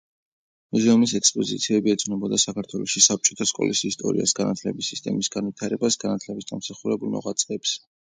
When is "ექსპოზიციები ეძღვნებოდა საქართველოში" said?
1.17-3.03